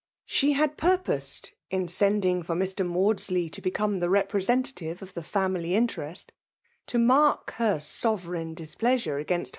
[0.25, 6.29] She had purposed^ in sending for Mr, Maudsl)$y^to become the representative of the lami^'jnti?i r^sty
[6.87, 9.49] to mark her sovereign displeasure agftiiH^.